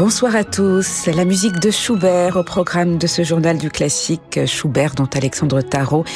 [0.00, 1.08] Bonsoir à tous.
[1.14, 4.46] La musique de Schubert au programme de ce journal du classique.
[4.46, 6.06] Schubert dont Alexandre Tarot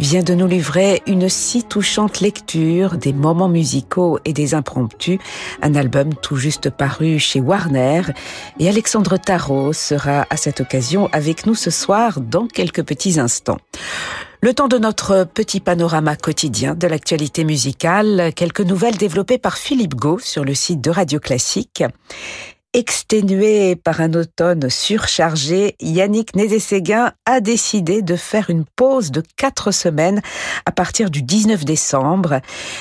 [0.00, 5.18] vient de nous livrer une si touchante lecture des moments musicaux et des impromptus.
[5.60, 8.00] Un album tout juste paru chez Warner.
[8.58, 13.58] Et Alexandre Tarot sera à cette occasion avec nous ce soir dans quelques petits instants.
[14.40, 19.94] Le temps de notre petit panorama quotidien de l'actualité musicale, quelques nouvelles développées par Philippe
[19.94, 21.82] Gau sur le site de Radio Classique.
[22.76, 29.70] Exténué par un automne surchargé, Yannick Nézé-Séguin a décidé de faire une pause de quatre
[29.70, 30.20] semaines
[30.66, 32.40] à partir du 19 décembre.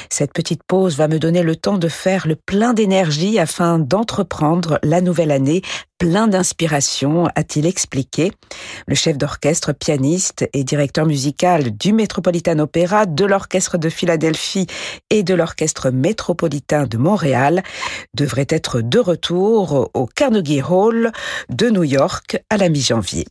[0.09, 4.79] Cette petite pause va me donner le temps de faire le plein d'énergie afin d'entreprendre
[4.81, 5.61] la nouvelle année
[6.03, 8.33] plein d'inspiration, a-t-il expliqué.
[8.87, 14.67] Le chef d'orchestre, pianiste et directeur musical du Metropolitan Opera, de l'Orchestre de Philadelphie
[15.09, 17.63] et de l'Orchestre métropolitain de Montréal
[18.13, 21.13] devrait être de retour au Carnegie Hall
[21.47, 23.25] de New York à la mi-janvier.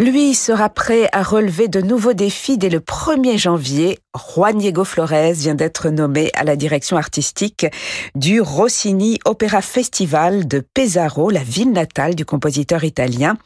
[0.00, 3.98] Lui sera prêt à relever de nouveaux défis dès le 1er janvier.
[4.16, 7.66] Juan Diego Flores vient d'être nommé à la direction artistique
[8.14, 13.36] du Rossini Opera Festival de Pesaro, la ville natale du compositeur italien.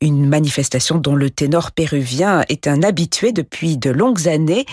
[0.00, 4.66] Une manifestation dont le ténor péruvien est un habitué depuis de longues années.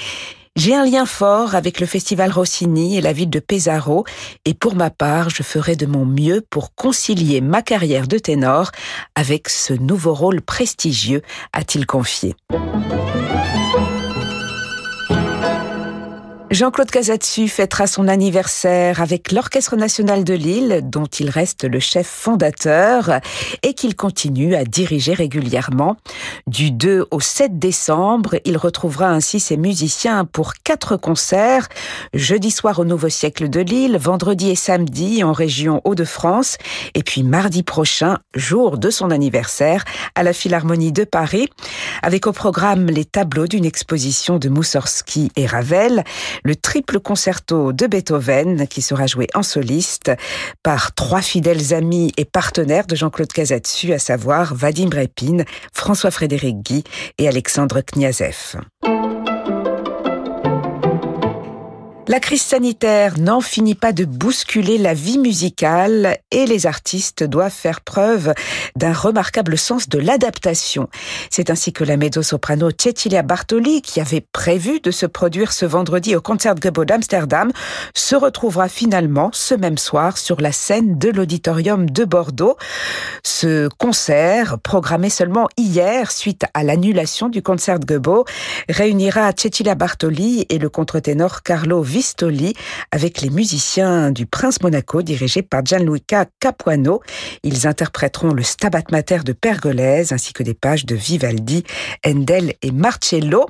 [0.58, 4.06] J'ai un lien fort avec le festival Rossini et la ville de Pesaro
[4.46, 8.72] et pour ma part, je ferai de mon mieux pour concilier ma carrière de ténor
[9.16, 12.36] avec ce nouveau rôle prestigieux, a-t-il confié.
[16.52, 22.06] Jean-Claude Casatsu fêtera son anniversaire avec l'Orchestre national de Lille, dont il reste le chef
[22.06, 23.20] fondateur
[23.64, 25.98] et qu'il continue à diriger régulièrement.
[26.46, 31.68] Du 2 au 7 décembre, il retrouvera ainsi ses musiciens pour quatre concerts,
[32.14, 36.58] jeudi soir au Nouveau Siècle de Lille, vendredi et samedi en région Hauts-de-France,
[36.94, 39.84] et puis mardi prochain, jour de son anniversaire,
[40.14, 41.50] à la Philharmonie de Paris,
[42.04, 46.04] avec au programme les tableaux d'une exposition de Moussorski et Ravel,
[46.44, 50.12] le triple concerto de Beethoven qui sera joué en soliste
[50.64, 55.44] par trois fidèles amis et partenaires de Jean-Claude Casatsu, à savoir Vadim Brepin,
[55.74, 56.84] François-Frédéric Guy
[57.18, 58.58] et Alexandre Kniazev.
[62.08, 67.52] La crise sanitaire n'en finit pas de bousculer la vie musicale et les artistes doivent
[67.52, 68.36] faire preuve
[68.76, 70.88] d'un remarquable sens de l'adaptation.
[71.32, 76.16] C'est ainsi que la mezzo-soprano Cecilia Bartoli, qui avait prévu de se produire ce vendredi
[76.16, 77.52] au Concertgebouw d'Amsterdam,
[77.96, 82.56] se retrouvera finalement ce même soir sur la scène de l'auditorium de Bordeaux.
[83.24, 88.26] Ce concert, programmé seulement hier suite à l'annulation du Concertgebouw,
[88.70, 92.54] réunira Cecilia Bartoli et le contre-ténor Carlo Vistoli
[92.92, 97.00] avec les musiciens du Prince Monaco dirigés par Gianluca Capuano.
[97.42, 101.64] Ils interpréteront le Stabat Mater de Pergolèse ainsi que des pages de Vivaldi,
[102.06, 103.46] Handel et Marcello.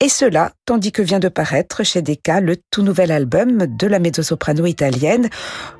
[0.00, 3.98] Et cela, tandis que vient de paraître chez Decca le tout nouvel album de la
[3.98, 5.28] mezzo-soprano italienne,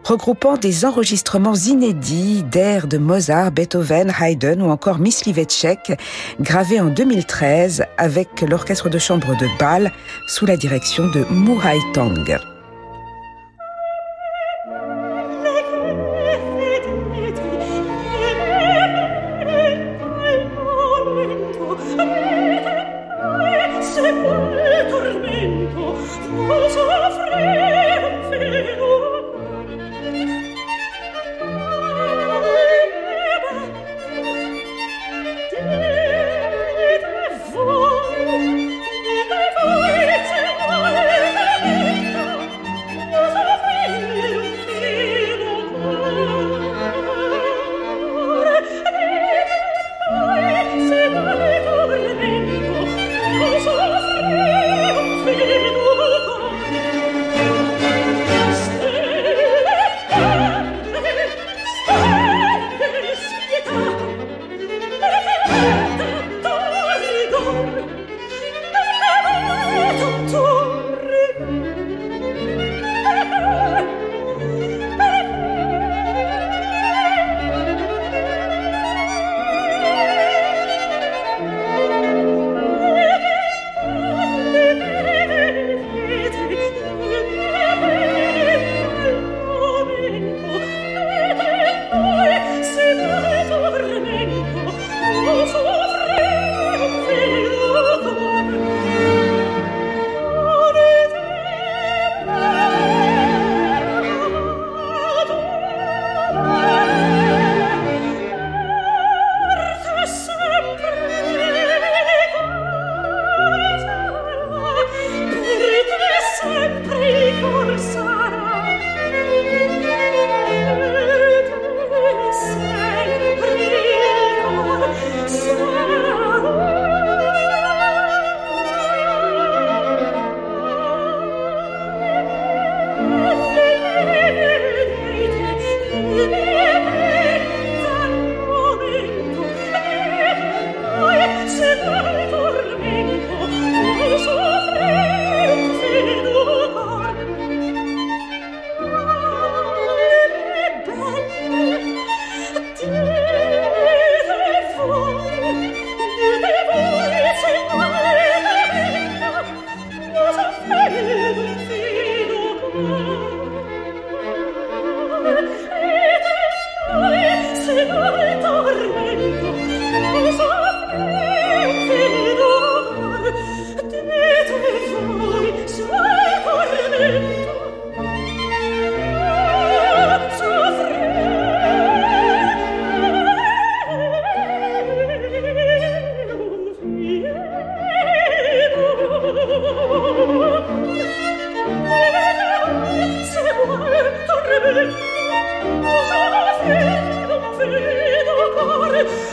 [0.02, 5.92] regroupant des enregistrements inédits d'airs de Mozart, Beethoven, Haydn ou encore Myslivecek,
[6.40, 9.92] gravés en 2013 avec l'orchestre de chambre de Bâle
[10.26, 12.57] sous la direction de Muhai Tong.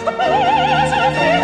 [0.06, 1.35] Because of you.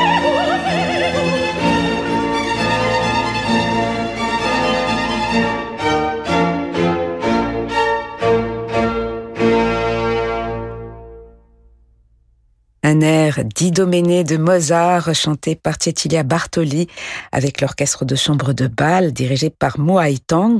[13.01, 16.87] Didoménée de Mozart, chanté par Cecilia Bartoli
[17.31, 20.59] avec l'orchestre de chambre de Bâle dirigé par Mo Tang,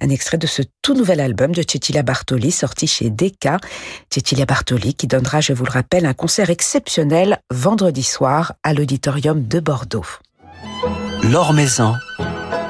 [0.00, 3.58] un extrait de ce tout nouvel album de Cecilia Bartoli sorti chez Decca.
[4.08, 9.46] Cecilia Bartoli qui donnera, je vous le rappelle, un concert exceptionnel vendredi soir à l'auditorium
[9.46, 10.06] de Bordeaux.
[11.30, 11.94] L'Or Maison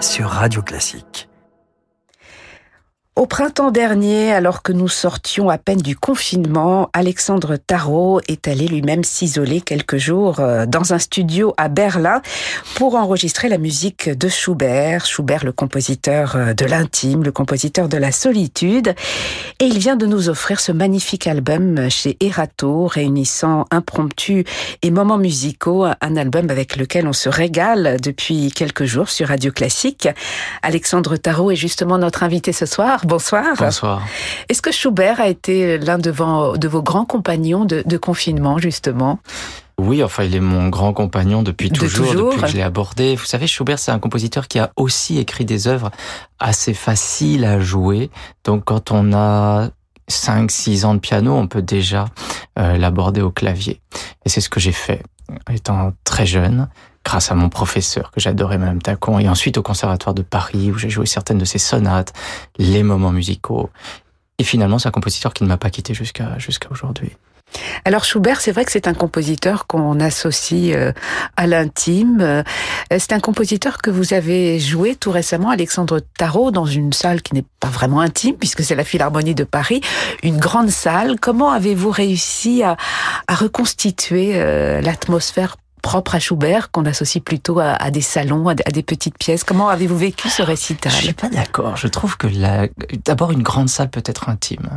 [0.00, 1.28] sur Radio Classique.
[3.14, 8.66] Au printemps dernier, alors que nous sortions à peine du confinement, Alexandre Tarot est allé
[8.66, 12.22] lui-même s'isoler quelques jours euh, dans un studio à Berlin
[12.74, 15.04] pour enregistrer la musique de Schubert.
[15.04, 18.94] Schubert, le compositeur euh, de l'intime, le compositeur de la solitude.
[19.60, 24.44] Et il vient de nous offrir ce magnifique album chez Erato, réunissant impromptu
[24.80, 29.52] et moments musicaux, un album avec lequel on se régale depuis quelques jours sur Radio
[29.52, 30.08] Classique.
[30.62, 33.44] Alexandre Tarot est justement notre invité ce soir bonsoir.
[33.58, 34.02] Bonsoir.
[34.48, 39.18] Est-ce que Schubert a été l'un de vos, de vos grands compagnons de, confinement, justement?
[39.78, 43.16] Oui, enfin, il est mon grand compagnon depuis toujours, depuis que je l'ai abordé.
[43.16, 45.90] Vous savez, Schubert, c'est un compositeur qui a aussi écrit des œuvres
[46.38, 48.10] assez faciles à jouer.
[48.44, 49.70] Donc, quand on a
[50.08, 52.06] 5, 6 ans de piano, on peut déjà
[52.58, 53.80] euh, l'aborder au clavier.
[54.24, 55.02] Et c'est ce que j'ai fait,
[55.50, 56.68] étant très jeune
[57.04, 60.78] grâce à mon professeur que j'adorais, Madame Tacon, et ensuite au Conservatoire de Paris où
[60.78, 62.12] j'ai joué certaines de ses sonates,
[62.58, 63.70] les moments musicaux.
[64.38, 67.12] Et finalement, c'est un compositeur qui ne m'a pas quitté jusqu'à jusqu'à aujourd'hui.
[67.84, 70.92] Alors Schubert, c'est vrai que c'est un compositeur qu'on associe euh,
[71.36, 72.20] à l'intime.
[72.20, 72.42] Euh,
[72.90, 77.34] c'est un compositeur que vous avez joué tout récemment, Alexandre Tarot, dans une salle qui
[77.34, 79.80] n'est pas vraiment intime, puisque c'est la Philharmonie de Paris,
[80.22, 81.18] une grande salle.
[81.20, 82.76] Comment avez-vous réussi à,
[83.28, 89.18] reconstituer euh, l'atmosphère propre à Schubert qu'on associe plutôt à, des salons, à, des petites
[89.18, 89.44] pièces.
[89.44, 91.76] Comment avez-vous vécu ce récital Je suis pas d'accord.
[91.76, 92.28] Je trouve que
[93.04, 94.70] d'abord une grande salle peut être intime.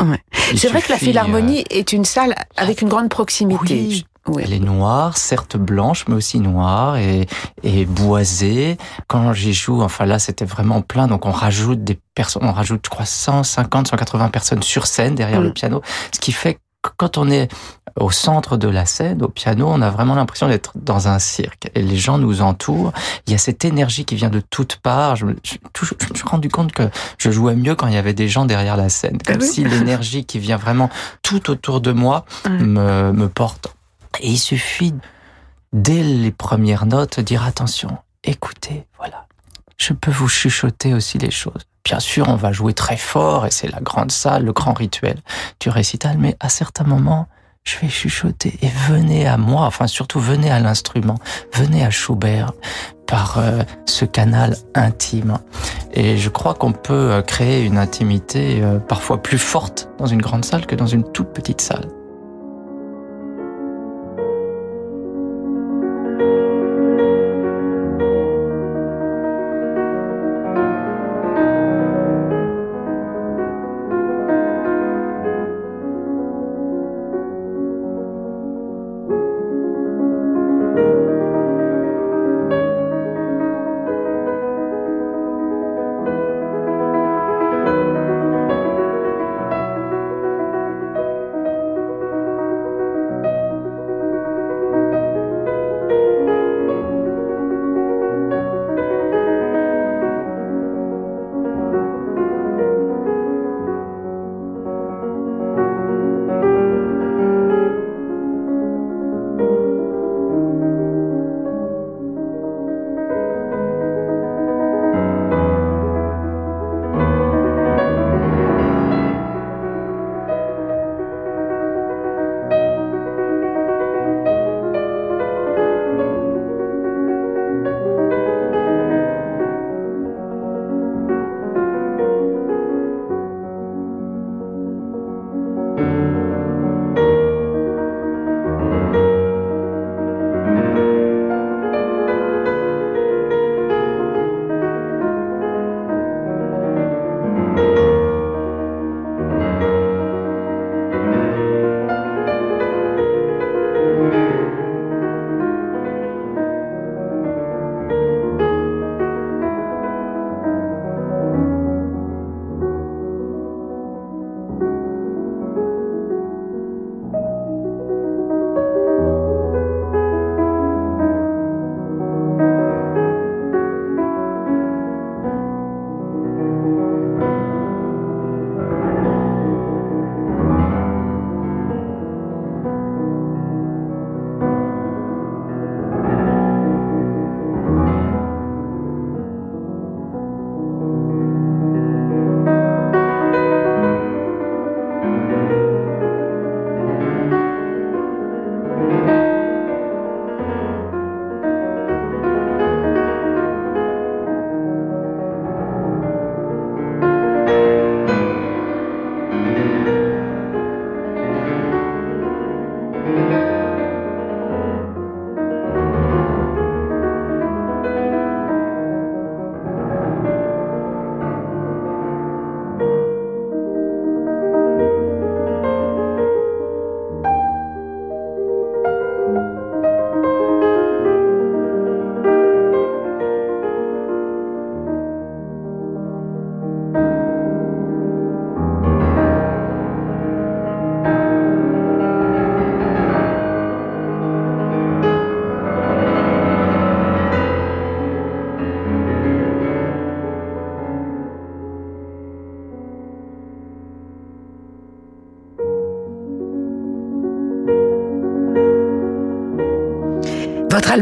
[0.56, 4.04] C'est vrai que la Philharmonie euh, est une salle avec une grande proximité.
[4.28, 4.42] Oui.
[4.42, 7.28] Elle est noire, certes blanche, mais aussi noire et,
[7.62, 8.78] et boisée.
[9.08, 11.08] Quand j'y joue, enfin là, c'était vraiment plein.
[11.08, 15.42] Donc on rajoute des personnes, on rajoute, je crois, 150, 180 personnes sur scène derrière
[15.42, 15.54] le mm.
[15.54, 15.82] piano,
[16.12, 16.58] ce qui fait
[16.98, 17.52] quand on est
[18.00, 21.70] au centre de la scène, au piano, on a vraiment l'impression d'être dans un cirque.
[21.76, 22.92] Et les gens nous entourent.
[23.26, 25.16] Il y a cette énergie qui vient de toutes parts.
[25.16, 25.56] Je me, je,
[26.12, 28.76] me suis rendu compte que je jouais mieux quand il y avait des gens derrière
[28.76, 29.18] la scène.
[29.26, 30.90] Comme ah si l'énergie qui vient vraiment
[31.22, 33.74] tout autour de moi me, me porte.
[34.20, 34.94] Et il suffit,
[35.72, 39.26] dès les premières notes, dire attention, écoutez, voilà.
[39.78, 41.64] Je peux vous chuchoter aussi les choses.
[41.86, 45.22] Bien sûr, on va jouer très fort et c'est la grande salle, le grand rituel
[45.60, 47.28] du récital, mais à certains moments,
[47.66, 51.16] je vais chuchoter et venez à moi, enfin surtout venez à l'instrument,
[51.54, 52.52] venez à Schubert
[53.08, 55.40] par euh, ce canal intime.
[55.94, 60.22] Et je crois qu'on peut euh, créer une intimité euh, parfois plus forte dans une
[60.22, 61.88] grande salle que dans une toute petite salle.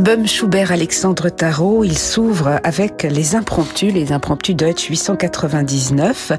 [0.04, 6.34] Votre album Schubert Alexandre Tarot, il s'ouvre avec les impromptus, les impromptus Deutsch 899.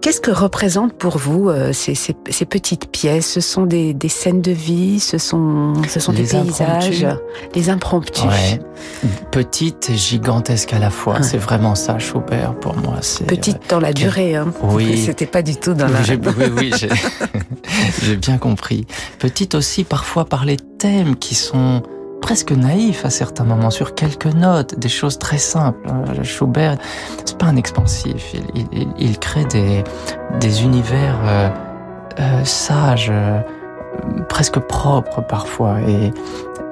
[0.00, 3.26] Qu'est-ce que représentent pour vous euh, ces, ces, ces, petites pièces?
[3.26, 7.04] Ce sont des, des, scènes de vie, ce sont, ce sont des paysages,
[7.56, 8.22] les impromptus.
[8.22, 8.60] Ouais.
[9.32, 11.14] Petites et gigantesques à la fois.
[11.14, 11.22] Ouais.
[11.24, 13.00] C'est vraiment ça, Schubert, pour moi.
[13.26, 14.36] Petite dans la durée.
[14.36, 14.52] Hein.
[14.62, 15.02] Oui.
[15.04, 15.98] C'était pas du tout dans la.
[16.02, 16.72] Oui, oui,
[18.04, 18.86] j'ai bien compris.
[19.18, 21.82] Petite aussi parfois par les thèmes qui sont
[22.22, 25.86] presque naïf à certains moments sur quelques notes, des choses très simples.
[26.22, 26.78] Schubert,
[27.26, 28.32] c'est pas un expansif.
[28.54, 29.84] Il, il, il crée des,
[30.40, 31.48] des univers euh,
[32.20, 33.40] euh, sages, euh,
[34.28, 36.12] presque propres parfois, et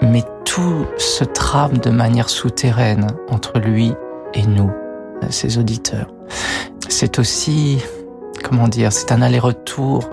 [0.01, 3.93] mais tout se trame de manière souterraine entre lui
[4.33, 4.71] et nous,
[5.29, 6.07] ses auditeurs.
[6.89, 7.83] C'est aussi,
[8.43, 10.09] comment dire, c'est un aller-retour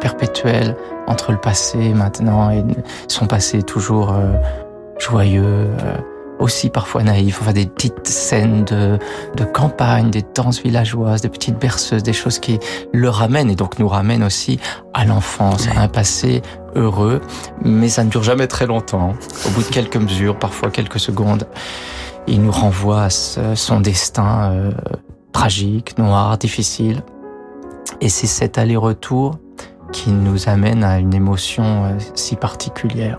[0.00, 0.76] perpétuel
[1.08, 2.62] entre le passé maintenant et
[3.08, 4.14] son passé toujours
[5.02, 5.96] joyeux, euh,
[6.38, 8.98] aussi parfois naïf, enfin des petites scènes de,
[9.36, 12.58] de campagne, des danses villageoises, des petites berceuses, des choses qui
[12.92, 14.58] le ramènent et donc nous ramènent aussi
[14.94, 16.42] à l'enfance, à un passé
[16.74, 17.20] heureux,
[17.64, 19.14] mais ça ne dure jamais très longtemps.
[19.46, 21.46] Au bout de quelques mesures, parfois quelques secondes,
[22.26, 24.70] il nous renvoie à son destin euh,
[25.32, 27.02] tragique, noir, difficile.
[28.00, 29.38] Et c'est cet aller-retour
[29.92, 33.18] qui nous amène à une émotion euh, si particulière.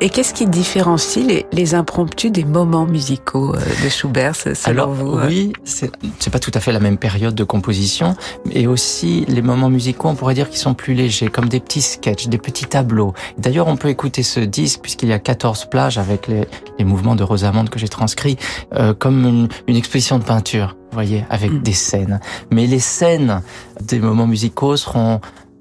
[0.00, 5.18] Et qu'est-ce qui différencie les, les, impromptus des moments musicaux de Schubert, selon Alors, vous
[5.18, 5.90] Oui, c'est
[6.30, 8.16] pas tout à fait la même période de composition,
[8.50, 11.82] et aussi les moments musicaux, on pourrait dire qu'ils sont plus légers, comme des petits
[11.82, 13.14] sketchs, des petits tableaux.
[13.38, 16.46] D'ailleurs, on peut écouter ce disque, puisqu'il y a 14 plages avec les,
[16.78, 18.36] les mouvements de Rosamond que j'ai transcrits,
[18.74, 21.62] euh, comme une, une, exposition de peinture, vous voyez, avec mmh.
[21.62, 22.20] des scènes.
[22.50, 23.42] Mais les scènes
[23.80, 25.20] des moments musicaux seront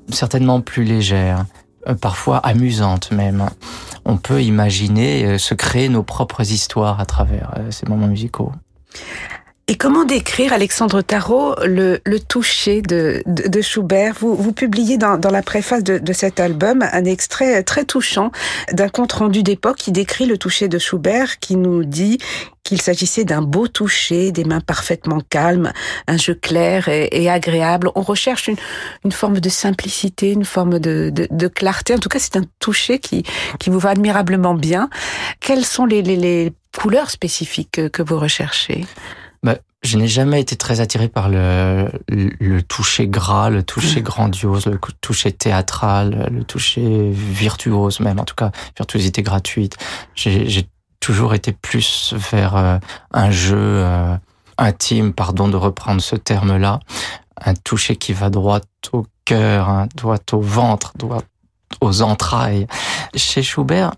[0.09, 1.62] certainement plus légères, euh,
[1.99, 3.49] parfois amusantes même
[4.05, 8.51] on peut imaginer se créer nos propres histoires à travers ces moments musicaux.
[9.73, 14.13] Et comment décrire, Alexandre Tarot, le, le toucher de, de, de, Schubert?
[14.19, 18.31] Vous, vous publiez dans, dans la préface de, de, cet album un extrait très touchant
[18.71, 22.19] d'un compte-rendu d'époque qui décrit le toucher de Schubert, qui nous dit
[22.63, 25.73] qu'il s'agissait d'un beau toucher, des mains parfaitement calmes,
[26.05, 27.89] un jeu clair et, et agréable.
[27.95, 28.57] On recherche une,
[29.03, 31.95] une, forme de simplicité, une forme de, de clarté.
[31.95, 33.23] En tout cas, c'est un toucher qui,
[33.59, 34.91] qui vous va admirablement bien.
[35.39, 38.85] Quelles sont les, les, les couleurs spécifiques que vous recherchez?
[39.83, 44.03] Je n'ai jamais été très attiré par le, le, le toucher gras, le toucher mmh.
[44.03, 49.77] grandiose, le toucher théâtral, le toucher virtuose même, en tout cas virtuosité gratuite.
[50.15, 50.67] J'ai
[50.99, 52.77] toujours été plus vers euh,
[53.11, 54.15] un jeu euh,
[54.57, 56.79] intime, pardon de reprendre ce terme-là,
[57.43, 58.61] un toucher qui va droit
[58.93, 61.21] au cœur, hein, droit au ventre, droit
[61.81, 62.67] aux entrailles.
[63.15, 63.91] Chez Schubert,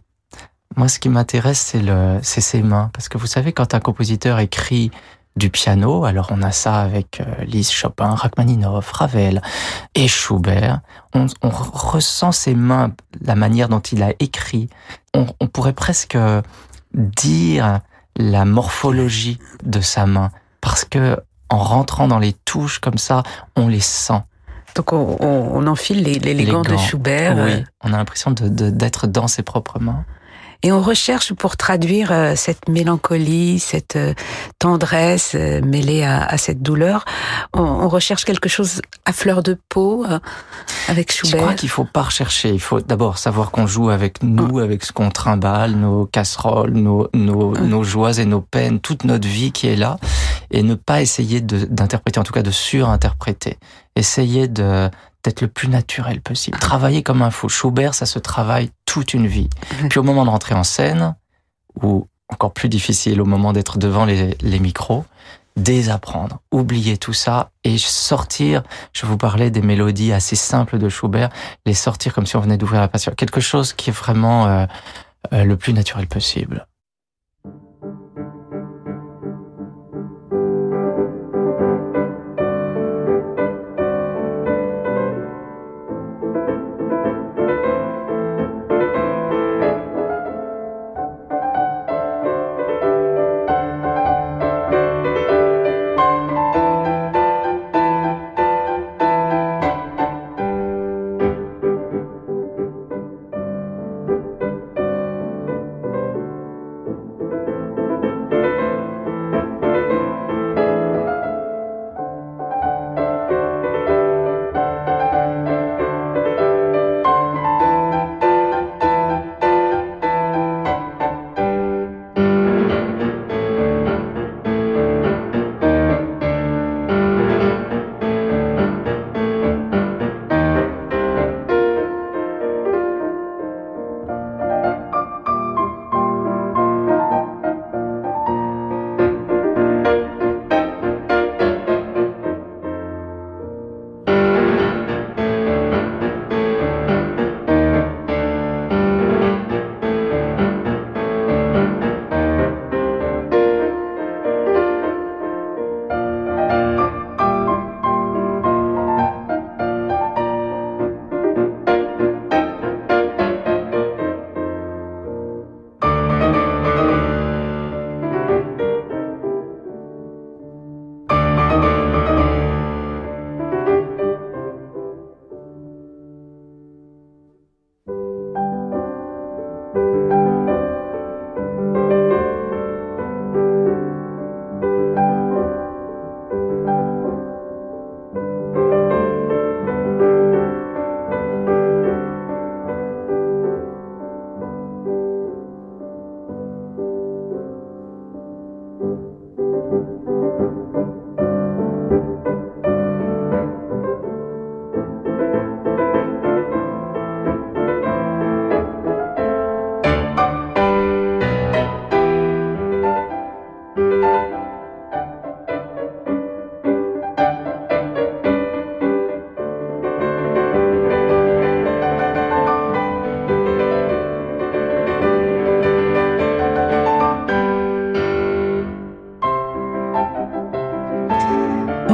[0.75, 3.79] moi, ce qui m'intéresse, c'est le, c'est ses mains, parce que vous savez, quand un
[3.79, 4.91] compositeur écrit
[5.35, 6.05] du piano.
[6.05, 9.41] Alors on a ça avec euh, Liszt, Chopin, Rachmaninoff, Ravel
[9.93, 10.81] et Schubert.
[11.13, 14.69] On, on, ressent ses mains, la manière dont il a écrit.
[15.13, 16.17] On, on, pourrait presque
[16.93, 17.79] dire
[18.15, 21.17] la morphologie de sa main parce que
[21.49, 23.23] en rentrant dans les touches comme ça,
[23.55, 24.21] on les sent.
[24.75, 27.37] Donc on, on enfile les, les, les, gants, gants de Schubert.
[27.37, 30.05] Oui, on a l'impression d'être de, de, dans ses propres mains.
[30.65, 34.15] Et on recherche pour traduire euh, cette mélancolie, cette euh,
[34.57, 37.05] tendresse euh, mêlée à, à cette douleur,
[37.53, 40.07] on, on, recherche quelque chose à fleur de peau
[40.87, 41.31] avec Schubert.
[41.33, 42.49] Je crois qu'il faut pas rechercher.
[42.49, 47.09] Il faut d'abord savoir qu'on joue avec nous, avec ce qu'on trimballe, nos casseroles, nos,
[47.13, 49.99] nos, nos, joies et nos peines, toute notre vie qui est là,
[50.49, 53.59] et ne pas essayer d'interpréter, en tout cas de surinterpréter.
[53.95, 54.89] Essayer de
[55.25, 56.57] d'être le plus naturel possible.
[56.59, 57.49] Travailler comme un fou.
[57.49, 59.49] Schubert, ça se travaille toute une vie.
[59.89, 61.15] Puis au moment de rentrer en scène,
[61.81, 65.05] ou encore plus difficile au moment d'être devant les, les, micros,
[65.57, 71.29] désapprendre, oublier tout ça et sortir, je vous parlais des mélodies assez simples de Schubert,
[71.65, 73.13] les sortir comme si on venait d'ouvrir la passion.
[73.15, 74.65] Quelque chose qui est vraiment euh,
[75.33, 76.67] euh, le plus naturel possible.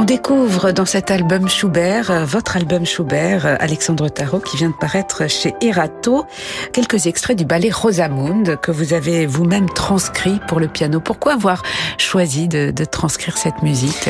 [0.04, 4.74] Découvre dans cet album Schubert, euh, votre album Schubert, euh, Alexandre Tarot, qui vient de
[4.74, 6.24] paraître chez Erato,
[6.72, 11.00] quelques extraits du ballet Rosamund que vous avez vous-même transcrit pour le piano.
[11.00, 11.62] Pourquoi avoir
[11.98, 14.08] choisi de, de transcrire cette musique?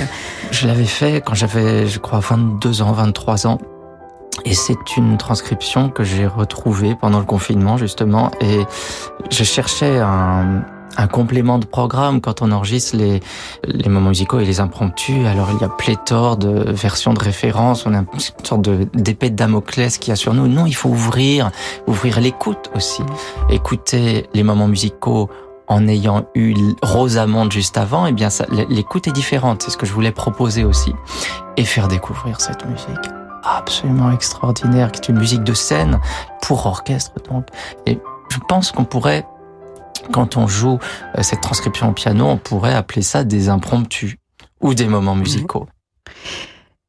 [0.51, 3.59] Je l'avais fait quand j'avais, je crois, 22 ans, 23 ans.
[4.45, 8.31] Et c'est une transcription que j'ai retrouvée pendant le confinement, justement.
[8.41, 8.61] Et
[9.31, 10.65] je cherchais un,
[10.97, 13.21] un complément de programme quand on enregistre les,
[13.89, 15.27] moments musicaux et les impromptus.
[15.27, 18.07] Alors il y a pléthore de versions de référence, on a une
[18.45, 18.63] sorte
[18.95, 20.49] d'épée de Damoclès qui a sur nous.
[20.49, 21.51] Non, il faut ouvrir,
[21.87, 23.03] ouvrir l'écoute aussi.
[23.51, 25.31] Écouter les moments musicaux
[25.69, 28.29] en ayant eu Rosamonde juste avant, eh bien
[28.69, 29.63] l'écoute est différente.
[29.63, 30.93] C'est ce que je voulais proposer aussi.
[31.57, 33.11] Et faire découvrir cette musique
[33.45, 36.01] absolument extraordinaire, qui est une musique de scène
[36.43, 37.47] pour orchestre donc.
[37.87, 39.27] Et je pense qu'on pourrait
[40.11, 40.79] quand on joue
[41.17, 44.17] euh, cette transcription au piano, on pourrait appeler ça des impromptus
[44.61, 45.67] ou des moments musicaux.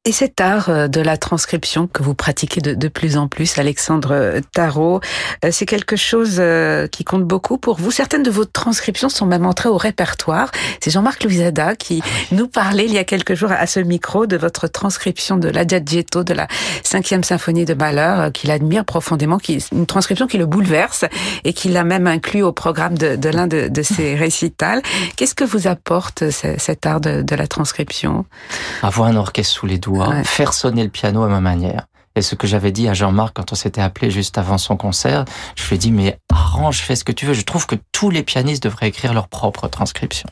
[0.06, 3.58] Et cet art euh, de la transcription que vous pratiquez de, de plus en plus,
[3.58, 5.00] Alexandre Tarot,
[5.46, 7.90] euh, c'est quelque chose euh, qui compte beaucoup pour vous.
[7.90, 10.52] Certaines de vos transcriptions sont même entrées au répertoire.
[10.82, 14.26] C'est Jean-Marc Louisada qui ah nous parlait il y a quelques jours à ce micro
[14.26, 16.50] de votre transcription de l'Adagietto de la
[16.84, 21.06] cinquième symphonie de Mahler, qu'il admire profondément, qui une transcription qui le bouleverse
[21.46, 24.82] et qu'il a même inclus au programme de, de l'un de, de, ses récitals.
[25.16, 28.26] Qu'est-ce que vous apporte cet art de, de la transcription?
[28.82, 29.93] Avoir un orchestre sous les doigts
[30.24, 31.86] faire sonner le piano à ma manière.
[32.16, 35.26] Et ce que j'avais dit à Jean-Marc quand on s'était appelé juste avant son concert,
[35.56, 37.34] je lui ai dit, mais arrange, fais ce que tu veux.
[37.34, 40.30] Je trouve que tous les pianistes devraient écrire leur propre transcription.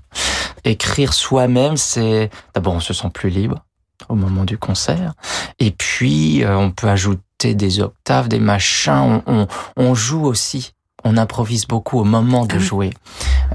[0.63, 3.65] Écrire soi-même, c'est, d'abord, on se sent plus libre
[4.10, 5.13] au moment du concert.
[5.60, 9.21] Et puis, euh, on peut ajouter des octaves, des machins.
[9.26, 9.47] On, on,
[9.78, 10.74] on joue aussi.
[11.04, 12.91] On improvise beaucoup au moment de ah jouer.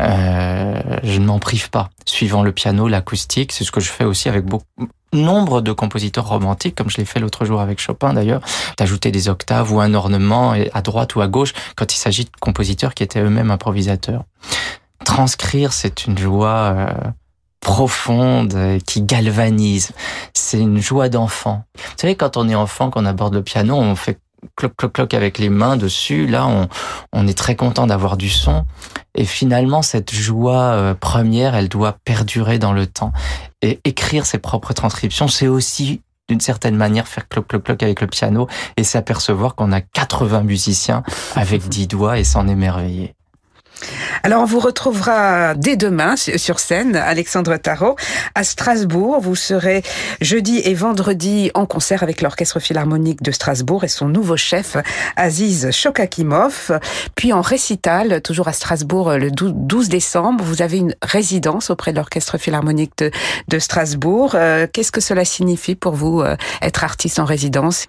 [0.01, 1.91] Euh, je ne m'en prive pas.
[2.05, 4.67] Suivant le piano, l'acoustique, c'est ce que je fais aussi avec beaucoup,
[5.13, 8.41] nombre de compositeurs romantiques, comme je l'ai fait l'autre jour avec Chopin d'ailleurs,
[8.77, 12.31] d'ajouter des octaves ou un ornement à droite ou à gauche quand il s'agit de
[12.41, 14.25] compositeurs qui étaient eux-mêmes improvisateurs.
[15.05, 16.93] Transcrire, c'est une joie euh,
[17.61, 19.93] profonde qui galvanise.
[20.35, 21.65] C'est une joie d'enfant.
[21.77, 24.19] Vous savez, quand on est enfant, qu'on aborde le piano, on fait
[24.57, 26.27] cloc cloc cloc avec les mains dessus.
[26.27, 26.69] Là, on,
[27.13, 28.65] on est très content d'avoir du son.
[29.15, 33.13] Et finalement, cette joie euh, première, elle doit perdurer dans le temps.
[33.63, 38.01] Et écrire ses propres transcriptions, c'est aussi d'une certaine manière faire cloc cloc cloc avec
[38.01, 41.03] le piano et s'apercevoir qu'on a 80 musiciens
[41.35, 43.16] avec 10 doigts et s'en émerveiller.
[44.23, 47.97] Alors on vous retrouvera dès demain sur scène, Alexandre Tarot,
[48.35, 49.21] à Strasbourg.
[49.21, 49.83] Vous serez
[50.21, 54.77] jeudi et vendredi en concert avec l'Orchestre Philharmonique de Strasbourg et son nouveau chef,
[55.17, 56.79] Aziz Shokakimov.
[57.15, 61.97] Puis en récital, toujours à Strasbourg le 12 décembre, vous avez une résidence auprès de
[61.97, 62.93] l'Orchestre Philharmonique
[63.49, 64.33] de, Strasbourg.
[64.35, 67.87] Euh, qu'est-ce que cela signifie pour vous euh, être artiste en résidence?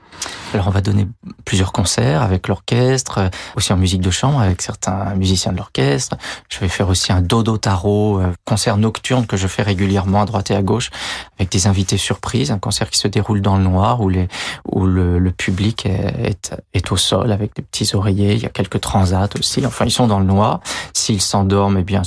[0.54, 1.08] Alors on va donner
[1.46, 6.60] plusieurs concerts avec l'orchestre, aussi en musique de chambre avec certains musiciens de l'orchestre je
[6.60, 10.52] vais faire aussi un dodo tarot, euh, concert nocturne que je fais régulièrement à droite
[10.52, 10.90] et à gauche,
[11.38, 14.28] avec des invités surprises, un concert qui se déroule dans le noir où, les,
[14.66, 18.34] où le, le public est, est, au sol avec des petits oreillers.
[18.34, 19.66] Il y a quelques transats aussi.
[19.66, 20.62] Enfin, ils sont dans le noir.
[20.94, 22.02] S'ils s'endorment, eh bien,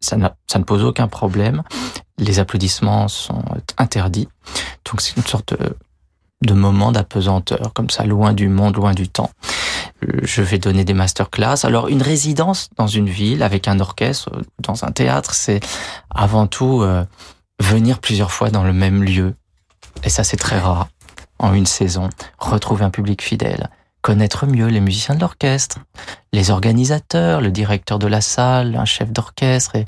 [0.00, 1.62] ça, ça ne pose aucun problème.
[2.18, 3.42] Les applaudissements sont
[3.78, 4.28] interdits.
[4.90, 5.76] Donc c'est une sorte de,
[6.42, 9.30] de moment d'apesanteur, comme ça, loin du monde, loin du temps
[10.22, 11.64] je vais donner des masterclass.
[11.64, 15.60] Alors une résidence dans une ville avec un orchestre, dans un théâtre, c'est
[16.10, 17.04] avant tout euh,
[17.60, 19.34] venir plusieurs fois dans le même lieu.
[20.04, 20.88] Et ça c'est très rare
[21.38, 22.08] en une saison.
[22.38, 23.68] Retrouver un public fidèle,
[24.02, 25.78] connaître mieux les musiciens de l'orchestre,
[26.32, 29.76] les organisateurs, le directeur de la salle, un chef d'orchestre.
[29.76, 29.84] Et,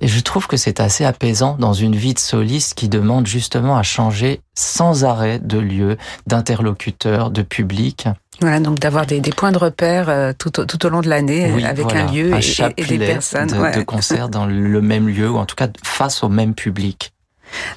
[0.00, 3.76] et, je trouve que c'est assez apaisant dans une vie de soliste qui demande justement
[3.76, 8.08] à changer sans arrêt de lieu, d'interlocuteur, de public.
[8.40, 11.50] Voilà, donc d'avoir des, des, points de repère euh, tout, tout, au long de l'année
[11.52, 13.48] oui, avec voilà, un lieu un et, et, des personnes.
[13.48, 13.72] De, ouais.
[13.72, 17.12] de concert dans le même lieu, ou en tout cas face au même public.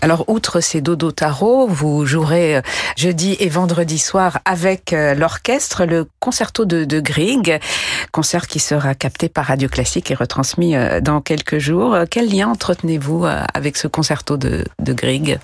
[0.01, 2.61] Alors, outre ces dodo tarot, vous jouerez euh,
[2.97, 7.59] jeudi et vendredi soir avec euh, l'orchestre le concerto de, de Grieg,
[8.11, 11.97] concert qui sera capté par Radio Classique et retransmis dans quelques jours.
[12.09, 15.39] Quel lien entretenez-vous avec ce concerto de, de Grieg?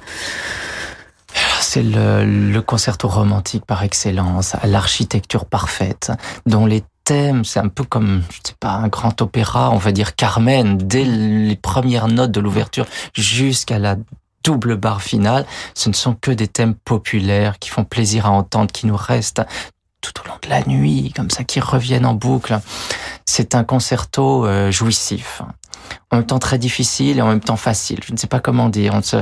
[1.77, 6.11] C'est le, le, concerto romantique par excellence, l'architecture parfaite,
[6.47, 9.91] dont les thèmes, c'est un peu comme, je sais pas, un grand opéra, on va
[9.91, 13.95] dire Carmen, dès les premières notes de l'ouverture jusqu'à la
[14.43, 18.71] double barre finale, ce ne sont que des thèmes populaires qui font plaisir à entendre,
[18.71, 19.43] qui nous restent
[20.13, 22.59] tout au long de la nuit, comme ça, qui reviennent en boucle.
[23.25, 25.41] C'est un concerto euh, jouissif,
[26.11, 27.99] en même temps très difficile et en même temps facile.
[28.05, 28.93] Je ne sais pas comment dire.
[28.93, 29.17] On se,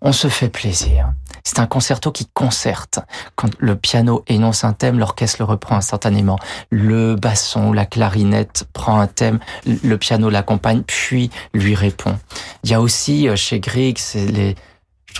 [0.00, 1.12] on se fait plaisir.
[1.44, 3.00] C'est un concerto qui concerte.
[3.34, 6.38] Quand le piano énonce un thème, l'orchestre le reprend instantanément.
[6.70, 12.18] Le basson, la clarinette prend un thème, le piano l'accompagne, puis lui répond.
[12.64, 14.54] Il y a aussi euh, chez Grieg, les,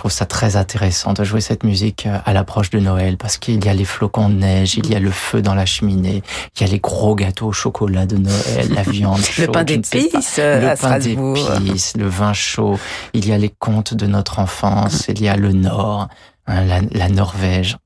[0.01, 3.63] trouve ça très intéressant de jouer cette musique euh, à l'approche de Noël parce qu'il
[3.63, 6.23] y a les flocons de neige, il y a le feu dans la cheminée,
[6.55, 9.63] il y a les gros gâteaux au chocolat de Noël, la viande chaude, le pain
[9.63, 11.51] d'épices euh, à Strasbourg,
[11.95, 12.79] le vin chaud,
[13.13, 16.07] il y a les contes de notre enfance, il y a le Nord,
[16.47, 17.77] hein, la, la Norvège.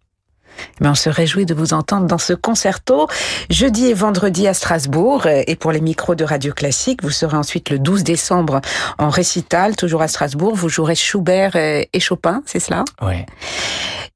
[0.79, 3.07] Mais on se réjouit de vous entendre dans ce concerto.
[3.49, 5.27] Jeudi et vendredi à Strasbourg.
[5.27, 8.61] Et pour les micros de Radio Classique, vous serez ensuite le 12 décembre
[8.97, 10.55] en récital, toujours à Strasbourg.
[10.55, 12.83] Vous jouerez Schubert et Chopin, c'est cela?
[13.01, 13.25] Oui.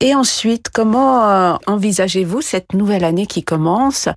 [0.02, 4.08] Et ensuite, comment euh, envisagez-vous cette nouvelle année qui commence,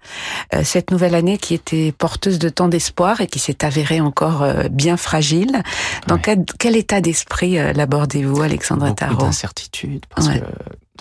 [0.54, 4.42] euh, cette nouvelle année qui était porteuse de tant d'espoir et qui s'est avérée encore
[4.42, 5.60] euh, bien fragile.
[6.06, 9.14] Dans quel, quel, état d'esprit l'abordez-vous, Alexandre Tarot?
[9.14, 10.34] Beaucoup d'incertitude, parce que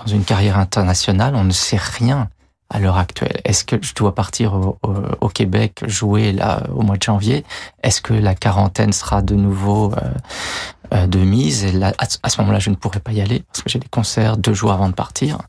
[0.06, 2.30] dans une carrière internationale, on ne sait rien
[2.70, 3.42] à l'heure actuelle.
[3.44, 4.78] Est-ce que je dois partir au,
[5.20, 7.44] au, Québec jouer là au mois de janvier?
[7.84, 9.98] Est-ce que la quarantaine sera de nouveau euh,
[10.94, 11.66] euh, de mise?
[11.66, 13.90] Et là, à, ce moment-là, je ne pourrai pas y aller parce que j'ai des
[13.90, 15.40] concerts deux jours avant de partir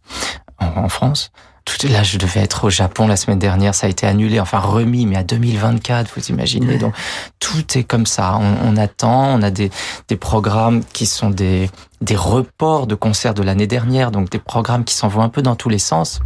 [0.59, 1.31] en France.
[1.64, 4.59] Tout là, je devais être au Japon la semaine dernière, ça a été annulé, enfin
[4.59, 6.77] remis, mais à 2024, vous imaginez.
[6.77, 6.94] Donc
[7.38, 8.37] tout est comme ça.
[8.37, 9.70] On, on attend, on a des,
[10.09, 11.70] des programmes qui sont des,
[12.01, 15.42] des reports de concerts de l'année dernière, donc des programmes qui s'en vont un peu
[15.42, 16.20] dans tous les sens.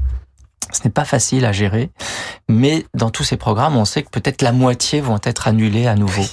[0.72, 1.90] Ce n'est pas facile à gérer,
[2.48, 5.94] mais dans tous ces programmes, on sait que peut-être la moitié vont être annulés à
[5.94, 6.24] nouveau.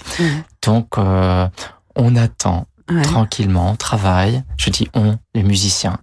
[0.64, 1.48] Donc, euh,
[1.96, 2.66] on attend,
[3.02, 5.98] Tranquillement, travaille, je dis on, les musiciens,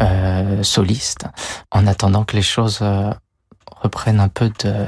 [0.00, 1.26] euh, solistes,
[1.70, 3.12] en attendant que les choses euh,
[3.70, 4.86] reprennent un peu de,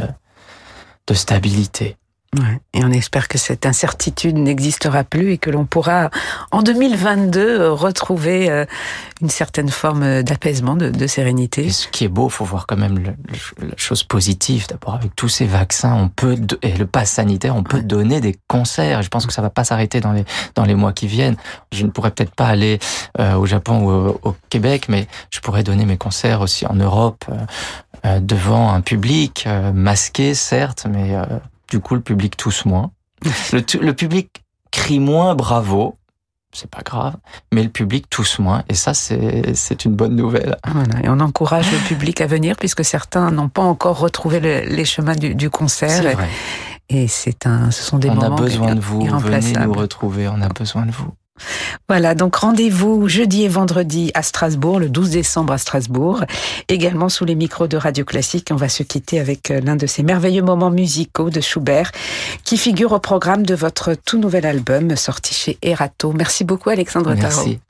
[1.06, 1.96] de stabilité.
[2.38, 2.60] Ouais.
[2.72, 6.10] Et on espère que cette incertitude n'existera plus et que l'on pourra,
[6.50, 8.64] en 2022, retrouver euh,
[9.20, 11.66] une certaine forme d'apaisement, de, de, sérénité.
[11.66, 13.14] Et ce qui est beau, faut voir quand même le,
[13.66, 14.66] la chose positive.
[14.68, 17.82] D'abord, avec tous ces vaccins, on peut et le pass sanitaire, on peut ouais.
[17.82, 19.02] donner des concerts.
[19.02, 21.36] Je pense que ça va pas s'arrêter dans les dans les mois qui viennent.
[21.72, 22.78] Je ne pourrais peut-être pas aller
[23.20, 26.74] euh, au Japon ou au, au, Québec, mais je pourrais donner mes concerts aussi en
[26.74, 27.24] Europe
[28.04, 31.16] euh, devant un public euh, masqué, certes, mais
[31.70, 32.90] du coup, le public tousse moins.
[33.52, 35.96] Le, le public crie moins bravo,
[36.52, 37.16] c'est pas grave,
[37.52, 40.56] mais le public tousse moins, et ça, c'est une bonne nouvelle.
[40.66, 44.60] Voilà, et on encourage le public à venir, puisque certains n'ont pas encore retrouvé le,
[44.60, 46.16] les chemins du, du concert.
[46.88, 50.28] Et c'est un, ce sont des on moments a besoin de vous, venez nous retrouver,
[50.28, 51.10] on a besoin de vous.
[51.88, 56.24] Voilà, donc rendez-vous jeudi et vendredi à Strasbourg, le 12 décembre à Strasbourg,
[56.68, 58.48] également sous les micros de Radio Classique.
[58.50, 61.92] On va se quitter avec euh, l'un de ces merveilleux moments musicaux de Schubert
[62.44, 66.12] qui figure au programme de votre tout nouvel album sorti chez Erato.
[66.12, 67.60] Merci beaucoup Alexandre Merci.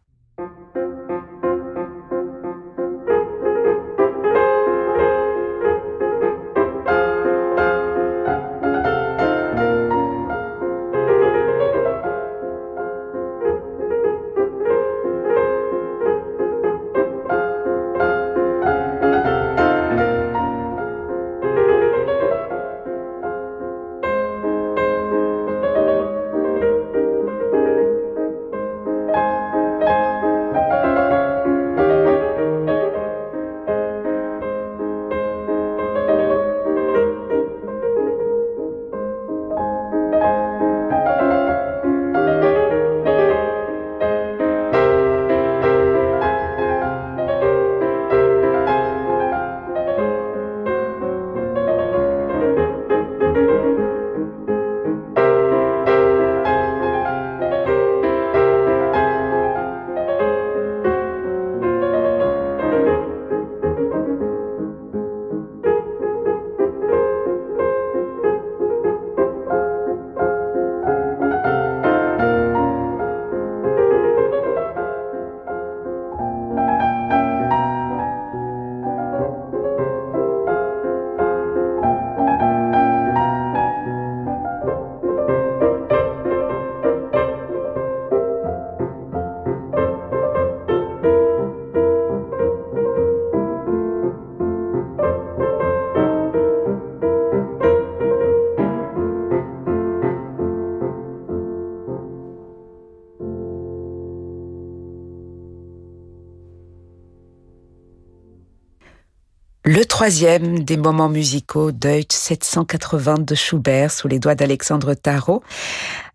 [109.66, 115.40] Le troisième des moments musicaux Deutsch 780 de Schubert sous les doigts d'Alexandre Tarot.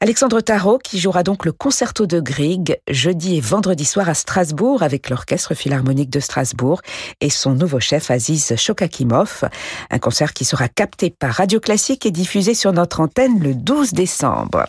[0.01, 4.83] Alexandre Tarot qui jouera donc le concerto de Grieg jeudi et vendredi soir à Strasbourg
[4.83, 6.81] avec l'Orchestre Philharmonique de Strasbourg
[7.21, 9.45] et son nouveau chef Aziz Shokakimov.
[9.89, 13.93] Un concert qui sera capté par Radio Classique et diffusé sur notre antenne le 12
[13.93, 14.65] décembre.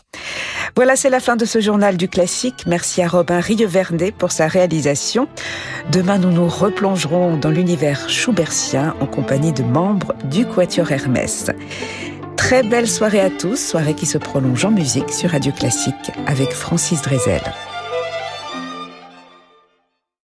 [0.77, 2.64] Voilà, c'est la fin de ce journal du classique.
[2.66, 5.27] Merci à Robin Rievernet pour sa réalisation.
[5.90, 11.51] Demain, nous nous replongerons dans l'univers Schubertien en compagnie de membres du Quatuor Hermès.
[12.37, 16.53] Très belle soirée à tous, soirée qui se prolonge en musique sur Radio Classique avec
[16.53, 17.43] Francis Drezel.